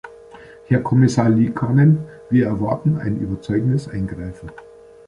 Herr 0.65 0.81
Kommissar 0.81 1.29
Liikanen, 1.29 1.99
wir 2.31 2.47
erwarten 2.47 2.97
ein 2.97 3.19
überzeugendes 3.19 3.87
Eingreifen. 3.87 4.49